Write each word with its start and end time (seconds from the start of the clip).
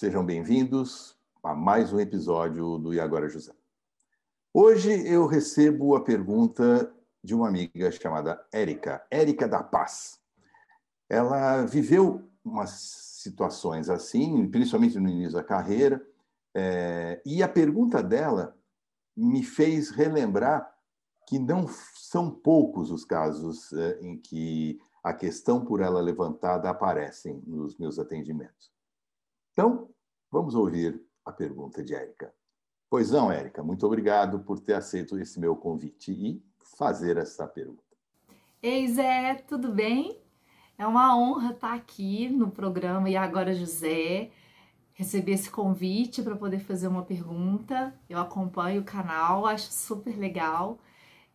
sejam 0.00 0.24
bem-vindos 0.24 1.14
a 1.42 1.54
mais 1.54 1.92
um 1.92 2.00
episódio 2.00 2.78
do 2.78 2.94
E 2.94 2.98
Agora 2.98 3.28
José. 3.28 3.52
Hoje 4.50 5.06
eu 5.06 5.26
recebo 5.26 5.94
a 5.94 6.02
pergunta 6.02 6.90
de 7.22 7.34
uma 7.34 7.46
amiga 7.46 7.90
chamada 7.90 8.42
Érica, 8.50 9.06
Érica 9.10 9.46
da 9.46 9.62
Paz. 9.62 10.18
Ela 11.06 11.66
viveu 11.66 12.26
umas 12.42 12.70
situações 12.70 13.90
assim, 13.90 14.48
principalmente 14.48 14.98
no 14.98 15.06
início 15.06 15.34
da 15.34 15.44
carreira, 15.44 16.02
é, 16.54 17.20
e 17.26 17.42
a 17.42 17.48
pergunta 17.48 18.02
dela 18.02 18.56
me 19.14 19.44
fez 19.44 19.90
relembrar 19.90 20.74
que 21.28 21.38
não 21.38 21.68
são 21.94 22.30
poucos 22.30 22.90
os 22.90 23.04
casos 23.04 23.70
é, 23.74 23.98
em 24.00 24.16
que 24.16 24.80
a 25.04 25.12
questão 25.12 25.62
por 25.62 25.82
ela 25.82 26.00
levantada 26.00 26.70
aparecem 26.70 27.42
nos 27.46 27.76
meus 27.76 27.98
atendimentos. 27.98 28.79
Então, 29.60 29.90
vamos 30.32 30.54
ouvir 30.54 30.98
a 31.22 31.30
pergunta 31.30 31.84
de 31.84 31.94
Érica. 31.94 32.32
Pois 32.88 33.10
não, 33.10 33.30
Érica, 33.30 33.62
muito 33.62 33.84
obrigado 33.84 34.40
por 34.40 34.58
ter 34.58 34.72
aceito 34.72 35.18
esse 35.18 35.38
meu 35.38 35.54
convite 35.54 36.12
e 36.12 36.42
fazer 36.78 37.18
essa 37.18 37.46
pergunta. 37.46 37.84
Ei, 38.62 38.88
Zé, 38.88 39.34
tudo 39.46 39.70
bem? 39.70 40.18
É 40.78 40.86
uma 40.86 41.14
honra 41.14 41.52
estar 41.52 41.74
aqui 41.74 42.26
no 42.30 42.50
programa 42.50 43.10
E 43.10 43.18
Agora 43.18 43.54
José, 43.54 44.30
receber 44.94 45.32
esse 45.32 45.50
convite 45.50 46.22
para 46.22 46.36
poder 46.36 46.60
fazer 46.60 46.88
uma 46.88 47.02
pergunta. 47.02 47.94
Eu 48.08 48.18
acompanho 48.18 48.80
o 48.80 48.84
canal, 48.84 49.44
acho 49.44 49.70
super 49.70 50.18
legal. 50.18 50.78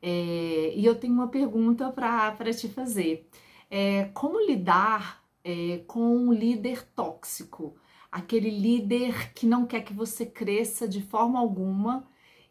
É, 0.02 0.74
e 0.76 0.84
eu 0.84 1.00
tenho 1.00 1.14
uma 1.14 1.28
pergunta 1.28 1.92
para 1.92 2.52
te 2.56 2.68
fazer. 2.70 3.30
É, 3.70 4.06
como 4.16 4.44
lidar 4.44 5.24
é, 5.44 5.84
com 5.86 6.00
um 6.00 6.34
líder 6.34 6.88
tóxico? 6.96 7.76
Aquele 8.12 8.50
líder 8.50 9.34
que 9.34 9.46
não 9.46 9.66
quer 9.66 9.82
que 9.82 9.94
você 9.94 10.26
cresça 10.26 10.88
de 10.88 11.02
forma 11.02 11.40
alguma 11.40 12.08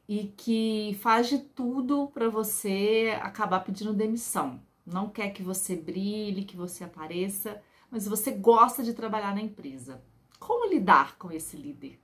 e 0.09 0.33
que 0.37 0.99
faz 1.01 1.29
de 1.29 1.39
tudo 1.39 2.09
para 2.09 2.29
você 2.29 3.19
acabar 3.23 3.61
pedindo 3.61 3.95
demissão 3.95 4.61
não 4.87 5.09
quer 5.09 5.31
que 5.31 5.43
você 5.43 5.75
brilhe, 5.75 6.45
que 6.45 6.57
você 6.57 6.85
apareça, 6.85 7.61
mas 7.91 8.07
você 8.07 8.31
gosta 8.31 8.83
de 8.83 8.93
trabalhar 8.93 9.35
na 9.35 9.41
empresa. 9.41 10.03
Como 10.39 10.69
lidar 10.69 11.17
com 11.17 11.33
esse 11.33 11.57
líder? 11.57 11.99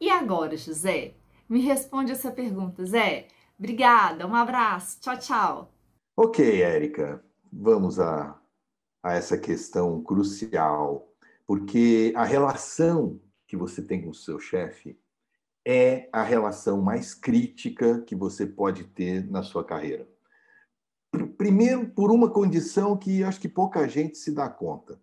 E 0.00 0.08
agora, 0.08 0.56
José? 0.56 1.14
Me 1.48 1.60
responde 1.60 2.12
essa 2.12 2.30
pergunta, 2.30 2.84
Zé. 2.84 3.26
Obrigada, 3.58 4.26
um 4.26 4.34
abraço, 4.34 5.00
tchau, 5.00 5.18
tchau. 5.18 5.74
Ok, 6.16 6.62
Érica, 6.62 7.22
vamos 7.52 7.98
a, 7.98 8.40
a 9.02 9.14
essa 9.14 9.36
questão 9.36 10.00
crucial, 10.02 11.09
porque 11.50 12.12
a 12.14 12.22
relação 12.22 13.20
que 13.44 13.56
você 13.56 13.82
tem 13.82 14.00
com 14.00 14.10
o 14.10 14.14
seu 14.14 14.38
chefe 14.38 14.96
é 15.66 16.08
a 16.12 16.22
relação 16.22 16.80
mais 16.80 17.12
crítica 17.12 18.02
que 18.02 18.14
você 18.14 18.46
pode 18.46 18.84
ter 18.84 19.28
na 19.28 19.42
sua 19.42 19.64
carreira. 19.64 20.08
Primeiro, 21.36 21.90
por 21.90 22.12
uma 22.12 22.30
condição 22.30 22.96
que 22.96 23.24
acho 23.24 23.40
que 23.40 23.48
pouca 23.48 23.88
gente 23.88 24.16
se 24.16 24.30
dá 24.30 24.48
conta. 24.48 25.02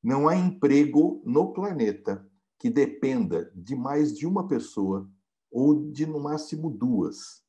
Não 0.00 0.28
há 0.28 0.36
emprego 0.36 1.20
no 1.26 1.52
planeta 1.52 2.24
que 2.60 2.70
dependa 2.70 3.50
de 3.52 3.74
mais 3.74 4.16
de 4.16 4.24
uma 4.24 4.46
pessoa 4.46 5.10
ou 5.50 5.90
de, 5.90 6.06
no 6.06 6.20
máximo, 6.20 6.70
duas. 6.70 7.42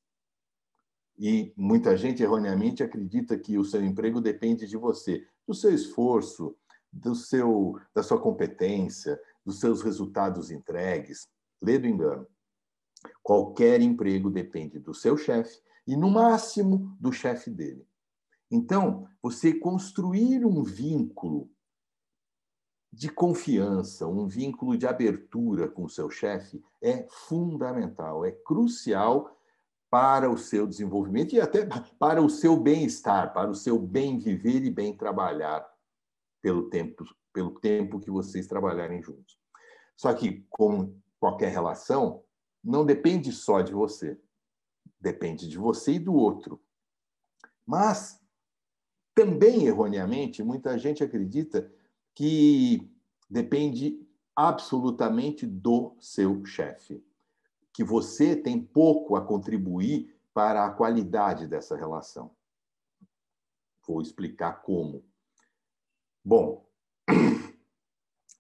E 1.20 1.54
muita 1.56 1.96
gente 1.96 2.24
erroneamente 2.24 2.82
acredita 2.82 3.38
que 3.38 3.60
o 3.60 3.64
seu 3.64 3.86
emprego 3.86 4.20
depende 4.20 4.66
de 4.66 4.76
você, 4.76 5.24
do 5.46 5.54
seu 5.54 5.72
esforço, 5.72 6.58
do 6.92 7.16
seu, 7.16 7.80
da 7.94 8.04
sua 8.04 8.20
competência, 8.20 9.20
dos 9.46 9.60
seus 9.60 9.82
resultados 9.82 10.52
entregues. 10.52 11.28
Lê 11.62 11.78
do 11.78 11.88
engano. 11.88 12.28
Qualquer 13.24 13.82
emprego 13.82 14.30
depende 14.30 14.80
do 14.80 14.94
seu 14.94 15.18
chefe 15.18 15.62
e, 15.88 15.96
no 15.96 16.10
máximo, 16.10 16.96
do 17.00 17.12
chefe 17.12 17.50
dele. 17.50 17.88
Então, 18.52 19.08
você 19.22 19.54
construir 19.54 20.46
um 20.46 20.64
vínculo 20.64 21.50
de 22.92 23.10
confiança, 23.10 24.08
um 24.08 24.28
vínculo 24.28 24.76
de 24.76 24.88
abertura 24.88 25.68
com 25.68 25.86
o 25.86 25.90
seu 25.90 26.10
chefe 26.10 26.64
é 26.82 27.08
fundamental, 27.10 28.26
é 28.26 28.32
crucial 28.32 29.38
para 29.90 30.30
o 30.30 30.38
seu 30.38 30.66
desenvolvimento 30.66 31.34
e 31.34 31.42
até 31.42 31.68
para 32.00 32.22
o 32.22 32.30
seu 32.30 32.58
bem-estar, 32.58 33.34
para 33.34 33.50
o 33.50 33.56
seu 33.56 33.78
bem 33.80 34.18
viver 34.18 34.64
e 34.64 34.72
bem 34.72 34.96
trabalhar 34.96 35.69
pelo 36.42 36.70
tempo, 36.70 37.06
pelo 37.34 37.60
tempo 37.60 38.00
que 38.00 38.10
vocês 38.10 38.48
trabalharem 38.48 39.02
juntos. 39.02 39.38
Só 39.96 40.14
que, 40.14 40.46
como 40.50 41.02
qualquer 41.20 41.52
relação, 41.52 42.24
não 42.64 42.86
depende 42.86 43.32
só 43.32 43.62
de 43.62 43.74
você. 43.74 44.20
Depende 45.00 45.48
de 45.48 45.58
você 45.58 45.94
e 45.94 46.00
do 46.00 46.14
outro. 46.14 46.62
Mas 47.66 48.22
também 49.14 49.66
erroneamente, 49.66 50.44
muita 50.44 50.78
gente 50.78 51.04
acredita 51.04 51.72
que 52.16 52.90
depende 53.30 54.06
absolutamente 54.36 55.46
do 55.46 55.96
seu 56.00 56.46
chefe, 56.46 57.04
que 57.74 57.84
você 57.84 58.36
tem 58.36 58.62
pouco 58.62 59.16
a 59.18 59.26
contribuir 59.26 60.18
para 60.34 60.66
a 60.66 60.72
qualidade 60.72 61.48
dessa 61.48 61.76
relação. 61.76 62.32
Vou 63.86 64.02
explicar 64.02 64.62
como. 64.62 65.04
Bom, 66.24 66.66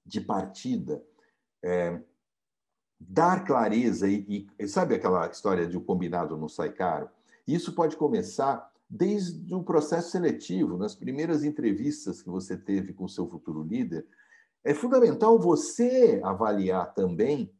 de 0.05 0.19
partida, 0.21 1.03
é, 1.63 2.01
dar 2.99 3.45
clareza 3.45 4.07
e, 4.09 4.47
e, 4.57 4.67
sabe 4.67 4.95
aquela 4.95 5.29
história 5.29 5.65
de 5.67 5.77
o 5.77 5.81
combinado 5.81 6.37
não 6.37 6.49
sai 6.49 6.71
caro? 6.71 7.09
Isso 7.47 7.73
pode 7.73 7.95
começar 7.95 8.69
desde 8.89 9.53
o 9.53 9.63
processo 9.63 10.09
seletivo, 10.09 10.77
nas 10.77 10.95
primeiras 10.95 11.43
entrevistas 11.43 12.21
que 12.21 12.29
você 12.29 12.57
teve 12.57 12.91
com 12.91 13.05
o 13.05 13.09
seu 13.09 13.29
futuro 13.29 13.63
líder, 13.63 14.05
é 14.63 14.73
fundamental 14.73 15.39
você 15.39 16.19
avaliar 16.23 16.93
também. 16.93 17.53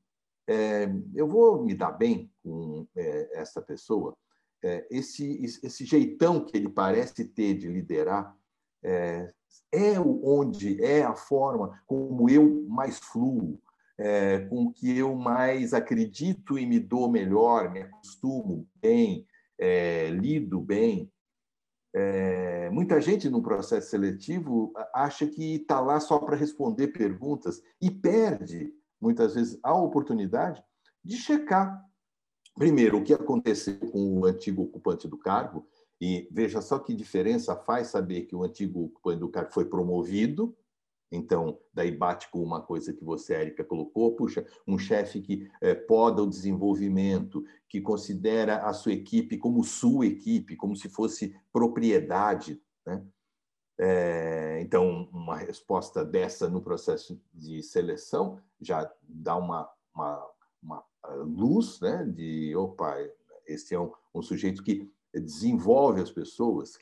É, 0.48 0.88
eu 1.14 1.28
vou 1.28 1.64
me 1.64 1.76
dar 1.76 1.92
bem 1.92 2.32
com 2.44 2.88
é, 2.96 3.40
essa 3.40 3.62
pessoa, 3.62 4.18
é, 4.64 4.88
esse, 4.90 5.44
esse 5.64 5.86
jeitão 5.86 6.44
que 6.44 6.58
ele 6.58 6.68
parece 6.68 7.24
ter 7.26 7.54
de 7.54 7.68
liderar 7.68 8.36
é, 8.84 9.32
é 9.72 10.00
onde 10.00 10.84
é 10.84 11.04
a 11.04 11.16
forma 11.16 11.82
como 11.86 12.30
eu 12.30 12.66
mais 12.68 13.00
fluo, 13.00 13.60
é, 13.98 14.40
com 14.48 14.72
que 14.72 14.98
eu 14.98 15.16
mais 15.16 15.74
acredito 15.74 16.58
e 16.58 16.66
me 16.66 16.80
dou 16.80 17.10
melhor, 17.10 17.70
me 17.70 17.82
acostumo 17.82 18.68
bem, 18.76 19.26
é, 19.60 20.10
lido 20.10 20.60
bem. 20.60 21.12
É, 21.94 22.70
muita 22.70 23.02
gente 23.02 23.30
no 23.30 23.42
processo 23.42 23.90
seletivo 23.90 24.72
acha 24.94 25.28
que 25.28 25.56
está 25.56 25.80
lá 25.80 26.00
só 26.00 26.20
para 26.20 26.36
responder 26.36 26.90
perguntas 26.90 27.62
e 27.82 27.92
perde, 27.92 28.72
muitas 29.02 29.36
vezes, 29.36 29.60
a 29.64 29.74
oportunidade 29.74 30.64
de 31.04 31.18
checar, 31.18 31.84
primeiro, 32.56 33.00
o 33.00 33.04
que 33.04 33.14
aconteceu 33.14 33.80
com 33.92 34.20
o 34.20 34.26
antigo 34.26 34.64
ocupante 34.64 35.08
do 35.08 35.18
cargo, 35.18 35.68
e 36.02 36.28
veja 36.32 36.62
só 36.62 36.80
que 36.80 36.94
diferença 36.94 37.56
faz 37.56 37.88
saber 37.88 38.22
que 38.22 38.36
o 38.36 38.44
antigo 38.44 38.86
ocupante 38.86 39.20
do 39.20 39.30
cargo 39.30 39.54
foi 39.54 39.66
promovido 39.66 40.56
então, 41.12 41.60
daí 41.74 41.92
bate 41.92 42.30
com 42.30 42.42
uma 42.42 42.62
coisa 42.62 42.94
que 42.94 43.04
você, 43.04 43.34
Érica, 43.34 43.64
colocou, 43.64 44.16
puxa, 44.16 44.46
um 44.68 44.78
chefe 44.78 45.22
que 45.22 45.50
é, 45.60 45.74
poda 45.74 46.22
o 46.22 46.30
desenvolvimento, 46.30 47.44
que 47.68 47.82
considera 47.82 48.58
a 48.58 48.74
sua 48.74 48.94
equipe 48.94 49.38
como 49.38 49.64
sua 49.64 50.06
equipe, 50.06 50.56
como 50.56 50.76
se 50.76 50.88
fosse 50.88 51.36
propriedade. 51.52 52.62
Né? 52.86 53.04
É, 53.80 54.60
então, 54.62 55.10
uma 55.12 55.36
resposta 55.36 56.06
dessa 56.06 56.48
no 56.48 56.62
processo 56.62 57.20
de 57.34 57.64
seleção 57.64 58.40
já 58.62 58.92
dá 59.02 59.36
uma, 59.36 59.68
uma, 59.96 60.30
uma 60.62 60.86
luz 61.24 61.80
né? 61.80 62.06
de, 62.06 62.56
opa, 62.56 62.98
esse 63.48 63.74
é 63.74 63.80
um, 63.80 63.92
um 64.14 64.22
sujeito 64.22 64.62
que 64.62 64.88
desenvolve 65.14 66.02
as 66.02 66.12
pessoas, 66.12 66.78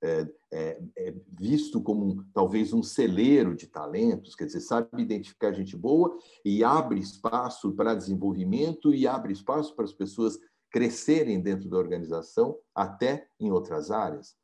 é, 0.00 0.28
é, 0.52 0.82
é, 0.96 1.14
visto 1.38 1.82
como 1.82 2.06
um, 2.06 2.24
talvez 2.32 2.72
um 2.72 2.82
celeiro 2.82 3.54
de 3.54 3.66
talentos, 3.66 4.34
quer 4.34 4.46
dizer, 4.46 4.60
sabe 4.60 5.02
identificar 5.02 5.52
gente 5.52 5.76
boa 5.76 6.16
e 6.44 6.62
abre 6.62 7.00
espaço 7.00 7.72
para 7.72 7.94
desenvolvimento 7.94 8.94
e 8.94 9.06
abre 9.06 9.32
espaço 9.32 9.74
para 9.74 9.84
as 9.84 9.92
pessoas 9.92 10.38
crescerem 10.70 11.40
dentro 11.40 11.68
da 11.68 11.76
organização, 11.76 12.58
até 12.74 13.28
em 13.40 13.50
outras 13.50 13.90
áreas. 13.90 14.36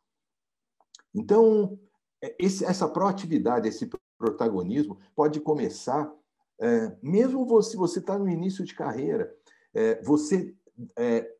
Então, 1.15 1.79
é, 2.23 2.35
esse, 2.38 2.65
essa 2.65 2.88
proatividade, 2.88 3.69
esse 3.69 3.88
protagonismo 4.19 4.99
pode 5.15 5.41
começar, 5.41 6.12
é, 6.61 6.97
mesmo 7.03 7.62
se 7.62 7.76
você 7.76 8.00
está 8.00 8.19
no 8.19 8.29
início 8.29 8.65
de 8.65 8.75
carreira, 8.75 9.35
é, 9.73 10.03
você 10.03 10.55
é, 10.97 11.31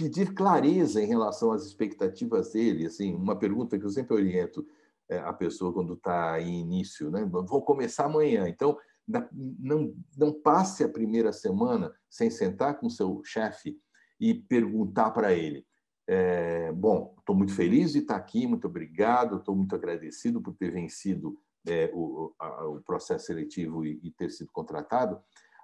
pedir 0.00 0.32
clareza 0.32 1.02
em 1.02 1.06
relação 1.06 1.52
às 1.52 1.66
expectativas 1.66 2.52
dele. 2.52 2.86
Assim, 2.86 3.14
uma 3.14 3.38
pergunta 3.38 3.78
que 3.78 3.84
eu 3.84 3.90
sempre 3.90 4.14
oriento 4.14 4.66
é, 5.10 5.18
a 5.18 5.32
pessoa 5.32 5.74
quando 5.74 5.92
está 5.92 6.40
em 6.40 6.60
início, 6.60 7.10
né? 7.10 7.28
Vou 7.30 7.62
começar 7.62 8.06
amanhã. 8.06 8.48
Então, 8.48 8.78
não, 9.58 9.94
não 10.16 10.32
passe 10.32 10.82
a 10.82 10.88
primeira 10.88 11.32
semana 11.32 11.92
sem 12.08 12.30
sentar 12.30 12.78
com 12.80 12.88
seu 12.88 13.20
chefe 13.24 13.78
e 14.18 14.32
perguntar 14.32 15.10
para 15.10 15.34
ele: 15.34 15.66
é, 16.06 16.72
bom, 16.72 17.14
estou 17.18 17.36
muito 17.36 17.52
feliz 17.52 17.92
de 17.92 17.98
estar 17.98 18.16
aqui, 18.16 18.46
muito 18.46 18.66
obrigado, 18.66 19.36
estou 19.36 19.54
muito 19.54 19.74
agradecido 19.74 20.40
por 20.40 20.54
ter 20.54 20.70
vencido 20.70 21.38
é, 21.68 21.90
o, 21.92 22.32
a, 22.38 22.66
o, 22.68 22.80
processo 22.80 23.26
seletivo 23.26 23.84
e, 23.84 24.00
e, 24.02 24.10
ter 24.10 24.30
sido 24.30 24.50
contratado. 24.50 25.20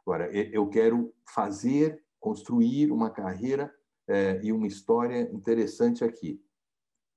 Agora, 0.07 0.31
eu 0.31 0.69
quero 0.69 1.13
fazer, 1.25 2.03
construir 2.21 2.93
uma 2.93 3.11
carreira 3.11 3.73
é, 4.09 4.41
e 4.43 4.53
uma 4.53 4.67
história 4.67 5.23
interessante 5.33 6.05
aqui. 6.05 6.43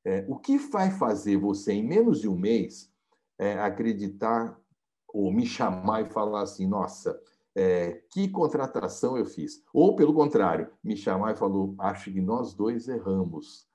É, 0.06 0.26
o 0.28 0.38
que 0.38 0.58
vai 0.58 0.92
fazer 0.92 1.38
você, 1.38 1.74
em 1.74 1.86
menos 1.86 2.22
de 2.22 2.28
um 2.28 2.38
mês, 2.38 2.92
é, 3.38 3.60
acreditar 3.60 4.60
ou 5.08 5.32
me 5.32 5.46
chamar 5.46 6.02
e 6.02 6.10
falar 6.10 6.42
assim, 6.42 6.68
nossa, 6.68 7.20
é, 7.56 8.04
que 8.12 8.30
contratação 8.30 9.18
eu 9.18 9.26
fiz? 9.26 9.64
Ou, 9.74 9.96
pelo 9.96 10.14
contrário, 10.14 10.72
me 10.84 10.96
chamar 10.96 11.34
e 11.34 11.38
falou, 11.38 11.76
acho 11.80 12.12
que 12.12 12.22
nós 12.22 12.54
dois 12.54 12.88
erramos, 12.88 13.68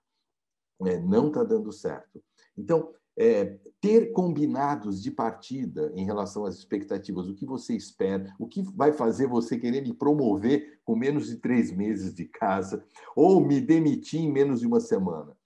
é, 0.87 0.99
não 1.00 1.28
está 1.28 1.43
dando 1.43 1.72
certo. 1.72 2.22
Então, 2.56 2.94
é, 3.16 3.58
ter 3.81 4.12
combinados 4.12 5.02
de 5.02 5.11
partida 5.11 5.93
em 5.94 6.05
relação 6.05 6.44
às 6.44 6.56
expectativas, 6.56 7.28
o 7.28 7.34
que 7.34 7.46
você 7.46 7.75
espera, 7.75 8.34
o 8.38 8.46
que 8.46 8.62
vai 8.62 8.93
fazer 8.93 9.26
você 9.26 9.58
querer 9.58 9.82
me 9.82 9.94
promover 9.94 10.81
com 10.84 10.96
menos 10.96 11.26
de 11.26 11.37
três 11.37 11.70
meses 11.70 12.14
de 12.14 12.25
casa, 12.25 12.84
ou 13.14 13.40
me 13.40 13.61
demitir 13.61 14.20
em 14.20 14.32
menos 14.32 14.61
de 14.61 14.66
uma 14.66 14.81
semana. 14.81 15.37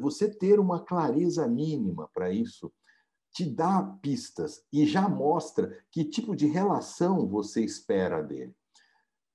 Você 0.00 0.28
ter 0.28 0.58
uma 0.58 0.82
clareza 0.82 1.46
mínima 1.46 2.08
para 2.14 2.30
isso 2.30 2.72
te 3.32 3.44
dá 3.44 3.82
pistas 4.00 4.64
e 4.72 4.86
já 4.86 5.08
mostra 5.08 5.76
que 5.90 6.04
tipo 6.04 6.36
de 6.36 6.46
relação 6.46 7.28
você 7.28 7.62
espera 7.64 8.22
dele. 8.22 8.54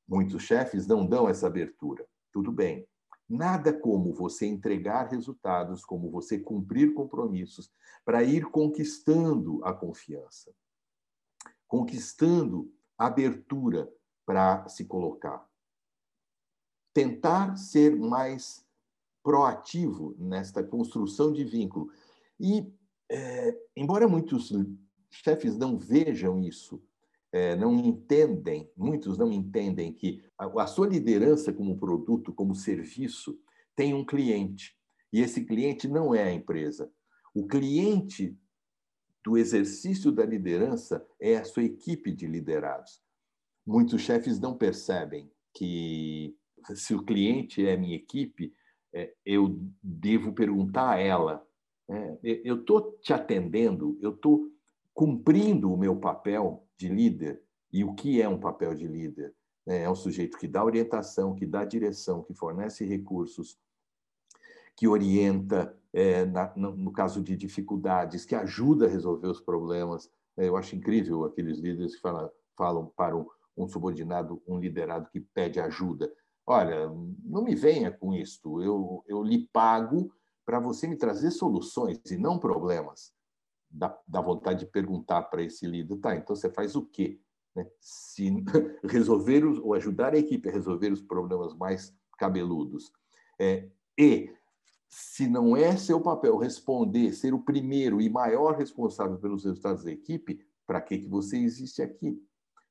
Muitos 0.08 0.44
chefes 0.44 0.88
não 0.88 1.06
dão 1.06 1.30
essa 1.30 1.48
abertura. 1.48 2.06
Tudo 2.32 2.52
bem. 2.52 2.88
Nada 3.30 3.72
como 3.72 4.12
você 4.12 4.48
entregar 4.48 5.10
resultados, 5.10 5.86
como 5.86 6.10
você 6.10 6.40
cumprir 6.40 6.94
compromissos, 6.96 7.72
para 8.04 8.24
ir 8.24 8.46
conquistando 8.46 9.64
a 9.64 9.72
confiança, 9.72 10.52
conquistando 11.68 12.74
abertura 12.98 13.88
para 14.26 14.68
se 14.68 14.86
colocar. 14.86 15.48
Tentar 16.92 17.56
ser 17.56 17.96
mais 17.96 18.66
proativo 19.22 20.16
nesta 20.18 20.64
construção 20.64 21.32
de 21.32 21.44
vínculo. 21.44 21.92
E 22.40 22.74
é, 23.10 23.56
embora 23.76 24.08
muitos 24.08 24.52
chefes 25.12 25.56
não 25.56 25.78
vejam 25.78 26.42
isso, 26.42 26.82
é, 27.32 27.56
não 27.56 27.76
entendem, 27.76 28.70
muitos 28.76 29.18
não 29.18 29.32
entendem 29.32 29.94
que 29.94 30.24
a, 30.38 30.64
a 30.64 30.68
sua 30.68 30.88
liderança 30.88 31.54
como 31.54 31.78
produto, 31.78 32.34
como 32.34 32.56
serviço, 32.56 33.40
tem 33.76 33.94
um 33.94 34.06
cliente. 34.06 34.76
E 35.12 35.22
esse 35.22 35.46
cliente 35.46 35.88
não 35.88 36.14
é 36.14 36.24
a 36.24 36.34
empresa. 36.34 36.92
O 37.34 37.48
cliente 37.48 38.38
do 39.24 39.38
exercício 39.38 40.12
da 40.12 40.26
liderança 40.26 41.06
é 41.20 41.38
a 41.38 41.44
sua 41.44 41.64
equipe 41.64 42.12
de 42.12 42.26
liderados. 42.26 43.02
Muitos 43.66 44.02
chefes 44.02 44.40
não 44.40 44.58
percebem 44.58 45.32
que 45.54 46.36
se 46.74 46.94
o 46.94 47.04
cliente 47.04 47.66
é 47.66 47.78
minha 47.78 47.96
equipe, 47.96 48.54
é, 48.94 49.14
eu 49.26 49.60
devo 49.84 50.34
perguntar 50.34 50.92
a 50.92 51.00
ela 51.00 51.48
é, 51.90 52.20
eu 52.44 52.60
estou 52.60 53.00
te 53.02 53.12
atendendo, 53.14 53.98
eu 54.00 54.12
estou 54.12 54.48
cumprindo 55.00 55.72
o 55.72 55.78
meu 55.78 55.96
papel 55.96 56.68
de 56.76 56.90
líder. 56.90 57.42
E 57.72 57.86
o 57.86 57.94
que 57.94 58.22
é 58.22 58.28
um 58.28 58.38
papel 58.38 58.76
de 58.76 58.86
líder? 58.86 59.34
É, 59.66 59.84
é 59.84 59.90
um 59.90 59.96
sujeito 59.96 60.38
que 60.38 60.46
dá 60.46 60.62
orientação, 60.62 61.34
que 61.34 61.46
dá 61.46 61.64
direção, 61.64 62.22
que 62.22 62.34
fornece 62.34 62.84
recursos, 62.84 63.58
que 64.76 64.90
orienta 64.90 65.74
é, 65.94 66.26
na, 66.26 66.54
no 66.58 66.92
caso 66.92 67.24
de 67.24 67.38
dificuldades, 67.38 68.26
que 68.26 68.36
ajuda 68.36 68.88
a 68.88 68.90
resolver 68.90 69.30
os 69.30 69.40
problemas. 69.40 70.12
É, 70.36 70.50
eu 70.50 70.58
acho 70.58 70.76
incrível 70.76 71.24
aqueles 71.24 71.60
líderes 71.60 71.96
que 71.96 72.02
falam, 72.02 72.30
falam 72.58 72.92
para 72.94 73.16
um, 73.16 73.26
um 73.56 73.70
subordinado, 73.70 74.44
um 74.46 74.60
liderado 74.60 75.10
que 75.10 75.22
pede 75.22 75.62
ajuda. 75.62 76.12
Olha, 76.46 76.90
não 77.24 77.42
me 77.42 77.56
venha 77.56 77.90
com 77.90 78.14
isto, 78.14 78.62
eu, 78.62 79.02
eu 79.08 79.24
lhe 79.24 79.48
pago 79.54 80.12
para 80.46 80.60
você 80.60 80.88
me 80.88 80.98
trazer 80.98 81.32
soluções 81.32 82.02
e 82.12 82.18
não 82.18 82.38
problemas. 82.38 83.18
Dá, 83.70 83.98
dá 84.08 84.20
vontade 84.20 84.62
de 84.62 84.72
perguntar 84.72 85.24
para 85.24 85.44
esse 85.44 85.68
líder, 85.68 85.98
tá, 85.98 86.16
então 86.16 86.36
você 86.36 86.50
faz 86.50 86.76
o 86.76 86.86
quê? 86.86 87.20
Né? 87.56 87.70
Se 87.80 88.32
resolver 88.84 89.46
os, 89.46 89.60
ou 89.60 89.74
ajudar 89.74 90.14
a 90.14 90.18
equipe 90.18 90.50
a 90.50 90.52
resolver 90.52 90.92
os 90.92 91.02
problemas 91.02 91.56
mais 91.56 91.96
cabeludos. 92.18 92.92
É, 93.40 93.70
e 93.98 94.34
se 94.90 95.28
não 95.28 95.56
é 95.56 95.78
seu 95.78 96.02
papel 96.02 96.38
responder, 96.38 97.14
ser 97.14 97.34
o 97.34 97.44
primeiro 97.44 98.02
e 98.02 98.10
maior 98.10 98.58
responsável 98.58 99.18
pelos 99.18 99.46
resultados 99.46 99.84
da 99.84 99.92
equipe, 99.92 100.40
para 100.66 100.82
que, 100.82 100.98
que 100.98 101.08
você 101.08 101.38
existe 101.38 101.82
aqui? 101.82 102.20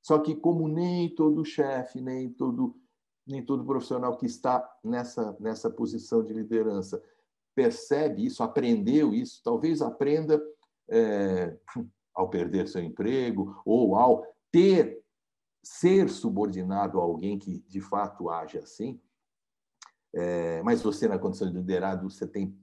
Só 0.03 0.19
que 0.19 0.35
como 0.35 0.69
nem 0.69 1.15
todo 1.15 1.45
chefe, 1.45 2.01
nem 2.01 2.31
todo 2.31 2.75
nem 3.27 3.45
todo 3.45 3.65
profissional 3.65 4.17
que 4.17 4.25
está 4.25 4.67
nessa 4.83 5.37
nessa 5.39 5.69
posição 5.69 6.25
de 6.25 6.33
liderança 6.33 7.03
percebe 7.55 8.25
isso, 8.25 8.43
aprendeu 8.43 9.13
isso, 9.13 9.43
talvez 9.45 9.83
aprenda 9.83 10.41
é, 10.89 11.57
ao 12.15 12.29
perder 12.29 12.69
seu 12.69 12.83
emprego 12.83 13.61
ou 13.65 13.95
ao 13.97 14.25
ter 14.51 15.03
ser 15.63 16.09
subordinado 16.09 16.99
a 16.99 17.03
alguém 17.03 17.39
que 17.39 17.61
de 17.69 17.81
fato 17.81 18.31
age 18.31 18.59
assim. 18.59 19.01
É, 20.15 20.63
mas 20.63 20.83
você 20.83 21.07
na 21.07 21.19
condição 21.19 21.51
de 21.51 21.57
liderado 21.57 22.09
você 22.09 22.27
tem 22.27 22.57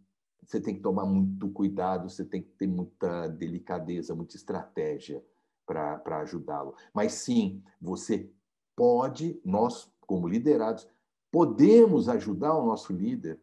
você 0.46 0.62
tem 0.62 0.76
que 0.76 0.82
tomar 0.82 1.06
muito 1.06 1.50
cuidado, 1.50 2.08
você 2.08 2.24
tem 2.24 2.42
que 2.42 2.52
ter 2.52 2.68
muita 2.68 3.28
delicadeza, 3.28 4.14
muita 4.14 4.36
estratégia 4.36 5.24
para 5.66 6.20
ajudá-lo. 6.20 6.76
Mas 6.94 7.14
sim, 7.14 7.64
você 7.82 8.32
pode, 8.76 9.42
nós 9.44 9.92
como 10.02 10.28
liderados, 10.28 10.88
podemos 11.32 12.08
ajudar 12.08 12.56
o 12.56 12.66
nosso 12.66 12.94
líder 12.94 13.42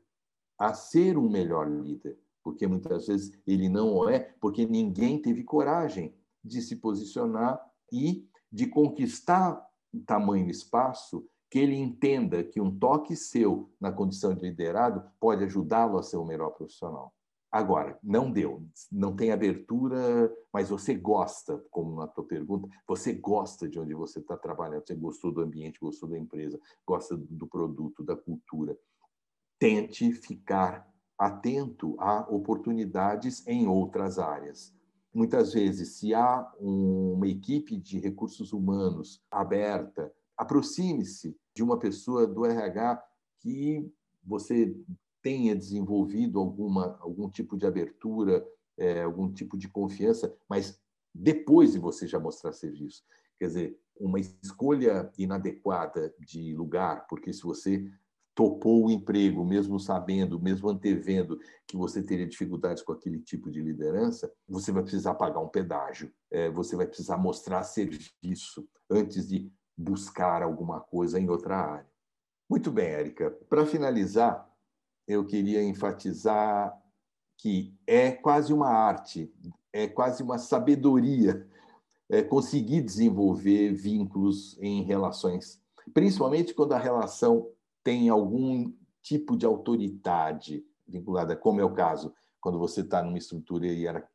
a 0.57 0.73
ser 0.73 1.19
um 1.19 1.29
melhor 1.29 1.69
líder, 1.69 2.17
porque 2.43 2.67
muitas 2.67 3.07
vezes 3.07 3.33
ele 3.47 3.69
não 3.69 4.09
é, 4.09 4.19
porque 4.41 4.67
ninguém 4.67 5.21
teve 5.21 5.45
coragem 5.45 6.15
de 6.45 6.61
se 6.61 6.77
posicionar 6.77 7.61
e 7.91 8.27
de 8.51 8.67
conquistar 8.67 9.65
tamanho 10.07 10.51
espaço 10.51 11.27
que 11.51 11.59
ele 11.59 11.77
entenda 11.77 12.43
que 12.43 12.61
um 12.61 12.77
toque 12.79 13.15
seu 13.15 13.71
na 13.81 13.93
condição 13.93 14.35
de 14.35 14.43
liderado 14.43 15.03
pode 15.21 15.45
ajudá-lo 15.45 15.99
a 15.99 16.03
ser 16.03 16.17
o 16.17 16.25
melhor 16.25 16.51
profissional. 16.51 17.15
Agora, 17.51 17.99
não 18.03 18.33
deu, 18.33 18.67
não 18.91 19.15
tem 19.15 19.31
abertura, 19.31 20.33
mas 20.51 20.71
você 20.71 20.95
gosta, 20.95 21.63
como 21.71 21.97
na 21.97 22.07
tua 22.07 22.25
pergunta, 22.25 22.67
você 22.89 23.13
gosta 23.13 23.69
de 23.69 23.79
onde 23.79 23.93
você 23.93 24.21
está 24.21 24.39
trabalhando, 24.39 24.87
você 24.87 24.95
gostou 24.95 25.31
do 25.31 25.43
ambiente, 25.43 25.79
gostou 25.79 26.09
da 26.09 26.19
empresa, 26.19 26.59
gosta 26.87 27.15
do 27.15 27.47
produto, 27.47 28.03
da 28.03 28.17
cultura 28.17 28.75
tente 29.63 30.11
ficar 30.11 30.92
atento 31.23 31.95
a 32.01 32.27
oportunidades 32.29 33.47
em 33.47 33.69
outras 33.69 34.19
áreas. 34.19 34.75
Muitas 35.15 35.53
vezes, 35.53 35.91
se 35.91 36.13
há 36.13 36.53
uma 36.59 37.29
equipe 37.29 37.77
de 37.77 38.01
recursos 38.01 38.53
humanos 38.53 39.23
aberta, 39.31 40.13
aproxime-se 40.37 41.37
de 41.55 41.63
uma 41.63 41.79
pessoa 41.79 42.27
do 42.27 42.45
RH 42.45 43.01
que 43.39 43.89
você 44.25 44.77
tenha 45.23 45.55
desenvolvido 45.55 46.41
alguma, 46.41 46.99
algum 47.01 47.31
tipo 47.31 47.57
de 47.57 47.67
abertura, 47.67 48.45
é, 48.77 49.03
algum 49.05 49.33
tipo 49.33 49.57
de 49.57 49.69
confiança, 49.69 50.35
mas 50.49 50.81
depois 51.15 51.73
de 51.73 51.79
você 51.79 52.09
já 52.09 52.19
mostrar 52.19 52.53
serviço. 52.53 53.05
Quer 53.39 53.47
dizer, 53.47 53.81
uma 53.97 54.19
escolha 54.19 55.13
inadequada 55.17 56.13
de 56.19 56.53
lugar, 56.53 57.07
porque 57.07 57.33
se 57.33 57.45
você 57.45 57.89
topou 58.35 58.87
o 58.87 58.91
emprego, 58.91 59.45
mesmo 59.45 59.79
sabendo, 59.79 60.41
mesmo 60.41 60.69
antevendo 60.69 61.39
que 61.67 61.77
você 61.77 62.03
teria 62.03 62.27
dificuldades 62.27 62.83
com 62.83 62.93
aquele 62.93 63.19
tipo 63.19 63.51
de 63.51 63.61
liderança, 63.61 64.33
você 64.49 64.73
vai 64.73 64.83
precisar 64.83 65.15
pagar 65.15 65.41
um 65.41 65.49
pedágio, 65.49 66.13
é, 66.31 66.51
você 66.51 66.75
vai 66.75 66.87
precisar 66.87 67.19
mostrar 67.19 67.63
serviço 67.63 68.67
antes 68.91 69.29
de 69.29 69.53
buscar 69.77 70.43
alguma 70.43 70.81
coisa 70.81 71.19
em 71.21 71.29
outra 71.29 71.57
área. 71.57 71.91
Muito 72.49 72.71
bem, 72.71 72.87
Érica. 72.87 73.31
Para 73.49 73.67
finalizar, 73.67 74.49
eu 75.07 75.25
queria 75.27 75.63
enfatizar 75.63 76.79
que 77.39 77.75
é 77.87 78.13
quase 78.13 78.53
uma 78.53 78.69
arte, 78.69 79.33
é 79.73 79.87
quase 79.89 80.23
uma 80.23 80.39
sabedoria 80.39 81.47
é, 82.09 82.23
conseguir 82.23 82.83
desenvolver 82.83 83.73
vínculos 83.73 84.57
em 84.61 84.83
relações, 84.83 85.61
principalmente 85.93 86.55
quando 86.55 86.73
a 86.73 86.79
relação 86.79 87.49
tem 87.83 88.09
algum 88.09 88.73
tipo 89.03 89.37
de 89.37 89.45
autoridade 89.45 90.65
vinculada, 90.87 91.37
como 91.37 91.61
é 91.61 91.65
o 91.65 91.75
caso 91.75 92.15
quando 92.41 92.59
você 92.59 92.81
está 92.81 93.03
numa 93.03 93.19
estrutura 93.19 93.67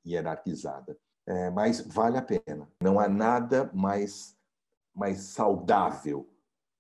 hierarquizada. 0.05 0.97
é, 1.25 1.49
mas 1.49 1.81
vale 1.81 2.17
a 2.17 2.21
pena. 2.21 2.69
Não 2.81 2.99
há 2.99 3.07
nada 3.07 3.69
mais, 3.73 4.37
mais 4.95 5.19
saudável 5.19 6.29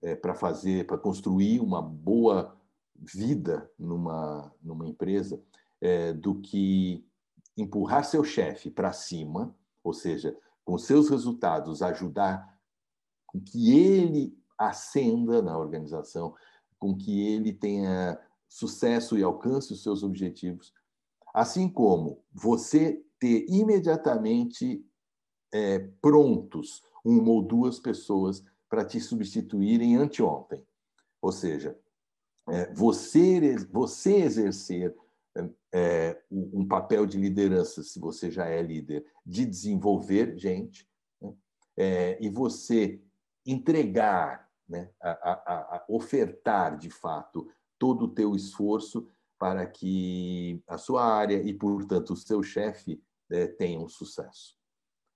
é, 0.01 0.15
para 0.15 0.33
fazer, 0.33 0.85
para 0.85 0.97
construir 0.97 1.59
uma 1.59 1.81
boa 1.81 2.57
vida 2.95 3.69
numa, 3.77 4.53
numa 4.61 4.87
empresa 4.87 5.41
é, 5.81 6.13
do 6.13 6.35
que 6.41 7.05
empurrar 7.55 8.03
seu 8.03 8.23
chefe 8.23 8.69
para 8.69 8.93
cima, 8.93 9.55
ou 9.83 9.93
seja, 9.93 10.35
com 10.63 10.77
seus 10.77 11.09
resultados 11.09 11.81
ajudar 11.81 12.57
com 13.25 13.39
que 13.39 13.77
ele 13.77 14.37
ascenda 14.57 15.41
na 15.41 15.57
organização, 15.57 16.35
com 16.79 16.95
que 16.95 17.21
ele 17.27 17.53
tenha 17.53 18.19
sucesso 18.47 19.17
e 19.17 19.23
alcance 19.23 19.73
os 19.73 19.83
seus 19.83 20.03
objetivos, 20.03 20.73
assim 21.33 21.69
como 21.69 22.23
você 22.33 23.03
ter 23.19 23.45
imediatamente 23.49 24.85
é, 25.51 25.79
prontos 26.01 26.83
uma 27.03 27.31
ou 27.31 27.41
duas 27.41 27.79
pessoas 27.79 28.43
para 28.69 28.85
te 28.85 28.99
substituírem 28.99 29.95
anteontem. 29.95 30.65
Ou 31.21 31.31
seja, 31.31 31.77
é, 32.49 32.73
você, 32.73 33.55
você 33.69 34.17
exercer 34.17 34.95
é, 35.73 36.21
um 36.31 36.67
papel 36.67 37.05
de 37.05 37.17
liderança, 37.17 37.83
se 37.83 37.99
você 37.99 38.31
já 38.31 38.45
é 38.47 38.61
líder, 38.61 39.05
de 39.25 39.45
desenvolver 39.45 40.37
gente, 40.37 40.87
né? 41.21 41.33
é, 41.77 42.17
e 42.21 42.29
você 42.29 43.01
entregar, 43.45 44.46
né? 44.67 44.89
a, 45.01 45.11
a, 45.11 45.75
a 45.77 45.85
ofertar 45.87 46.77
de 46.77 46.89
fato 46.89 47.49
todo 47.79 48.05
o 48.05 48.13
teu 48.13 48.35
esforço 48.35 49.07
para 49.39 49.65
que 49.65 50.61
a 50.67 50.77
sua 50.77 51.03
área 51.05 51.41
e, 51.41 51.53
portanto, 51.53 52.11
o 52.11 52.15
seu 52.15 52.41
chefe 52.41 53.01
é, 53.29 53.47
tenham 53.47 53.87
sucesso. 53.87 54.57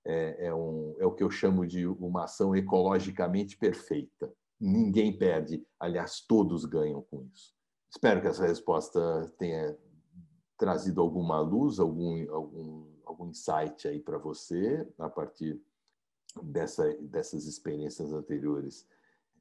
É, 0.05 0.47
é, 0.47 0.53
um, 0.53 0.95
é 0.99 1.05
o 1.05 1.13
que 1.13 1.23
eu 1.23 1.29
chamo 1.29 1.65
de 1.65 1.85
uma 1.85 2.25
ação 2.25 2.55
ecologicamente 2.55 3.57
perfeita. 3.57 4.31
Ninguém 4.59 5.17
perde, 5.17 5.65
aliás, 5.79 6.21
todos 6.21 6.65
ganham 6.65 7.01
com 7.03 7.23
isso. 7.33 7.53
Espero 7.89 8.21
que 8.21 8.27
essa 8.27 8.45
resposta 8.45 9.31
tenha 9.37 9.77
trazido 10.57 11.01
alguma 11.01 11.39
luz, 11.39 11.79
algum, 11.79 12.31
algum, 12.31 12.85
algum 13.03 13.27
insight 13.27 13.87
aí 13.87 13.99
para 13.99 14.17
você 14.17 14.87
a 14.99 15.09
partir 15.09 15.59
dessa, 16.43 16.93
dessas 17.01 17.45
experiências 17.45 18.13
anteriores 18.13 18.87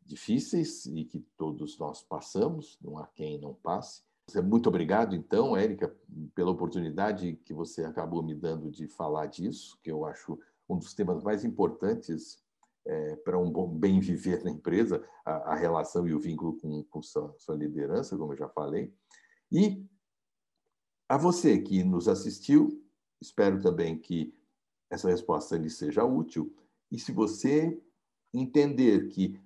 difíceis 0.04 0.86
e 0.86 1.04
que 1.04 1.20
todos 1.36 1.78
nós 1.78 2.02
passamos, 2.02 2.78
não 2.82 2.98
há 2.98 3.06
quem 3.06 3.38
não 3.40 3.54
passe. 3.54 4.02
Muito 4.44 4.68
obrigado, 4.68 5.16
então, 5.16 5.56
Érica, 5.56 5.94
pela 6.34 6.52
oportunidade 6.52 7.36
que 7.44 7.52
você 7.52 7.84
acabou 7.84 8.22
me 8.22 8.34
dando 8.34 8.70
de 8.70 8.86
falar 8.86 9.26
disso, 9.26 9.78
que 9.82 9.90
eu 9.90 10.04
acho 10.04 10.38
um 10.68 10.78
dos 10.78 10.94
temas 10.94 11.22
mais 11.22 11.44
importantes 11.44 12.40
é, 12.86 13.16
para 13.16 13.38
um 13.38 13.50
bom 13.50 13.68
bem 13.68 14.00
viver 14.00 14.44
na 14.44 14.50
empresa, 14.50 15.04
a, 15.24 15.52
a 15.52 15.54
relação 15.54 16.06
e 16.06 16.14
o 16.14 16.20
vínculo 16.20 16.56
com, 16.58 16.82
com 16.84 17.02
sua, 17.02 17.34
sua, 17.38 17.56
liderança, 17.56 18.16
como 18.16 18.32
eu 18.32 18.36
já 18.36 18.48
falei. 18.48 18.92
E 19.50 19.84
a 21.08 21.16
você 21.16 21.58
que 21.58 21.82
nos 21.82 22.06
assistiu, 22.06 22.84
espero 23.20 23.60
também 23.60 23.98
que 23.98 24.32
essa 24.88 25.08
resposta 25.08 25.56
lhe 25.56 25.70
seja 25.70 26.04
útil. 26.04 26.54
E 26.90 26.98
se 26.98 27.12
você 27.12 27.80
entender 28.32 29.08
que 29.08 29.38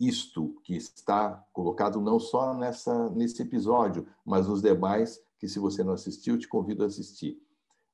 isto 0.00 0.56
que 0.64 0.74
está 0.74 1.44
colocado 1.52 2.00
não 2.00 2.18
só 2.18 2.54
nessa, 2.54 3.10
nesse 3.10 3.42
episódio, 3.42 4.06
mas 4.24 4.48
nos 4.48 4.62
demais, 4.62 5.20
que 5.38 5.46
se 5.46 5.58
você 5.58 5.84
não 5.84 5.92
assistiu, 5.92 6.38
te 6.38 6.48
convido 6.48 6.82
a 6.82 6.86
assistir, 6.86 7.38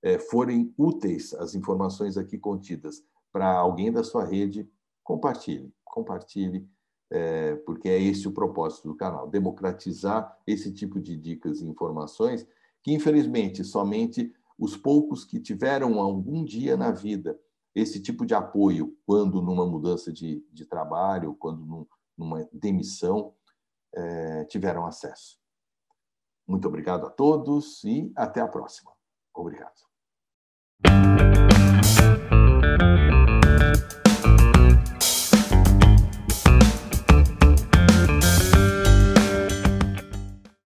é, 0.02 0.18
forem 0.18 0.72
úteis 0.78 1.34
as 1.34 1.56
informações 1.56 2.16
aqui 2.16 2.38
contidas 2.38 3.02
para 3.32 3.52
alguém 3.52 3.90
da 3.90 4.04
sua 4.04 4.24
rede, 4.24 4.70
compartilhe, 5.02 5.74
compartilhe, 5.84 6.68
é, 7.10 7.56
porque 7.56 7.88
é 7.88 8.00
esse 8.00 8.28
o 8.28 8.32
propósito 8.32 8.88
do 8.88 8.96
canal, 8.96 9.28
democratizar 9.28 10.38
esse 10.46 10.72
tipo 10.72 11.00
de 11.00 11.16
dicas 11.16 11.60
e 11.60 11.66
informações 11.66 12.46
que, 12.82 12.92
infelizmente, 12.92 13.64
somente 13.64 14.32
os 14.56 14.76
poucos 14.76 15.24
que 15.24 15.40
tiveram 15.40 16.00
algum 16.00 16.44
dia 16.44 16.76
na 16.76 16.92
vida 16.92 17.38
esse 17.76 18.00
tipo 18.00 18.24
de 18.24 18.34
apoio, 18.34 18.96
quando 19.04 19.42
numa 19.42 19.66
mudança 19.66 20.10
de, 20.10 20.42
de 20.50 20.64
trabalho, 20.64 21.36
quando 21.38 21.60
num, 21.62 21.86
numa 22.16 22.48
demissão, 22.52 23.34
é, 23.94 24.44
tiveram 24.44 24.86
acesso. 24.86 25.38
Muito 26.46 26.68
obrigado 26.68 27.06
a 27.06 27.10
todos 27.10 27.82
e 27.84 28.12
até 28.14 28.40
a 28.40 28.48
próxima. 28.48 28.92
Obrigado. 29.34 29.74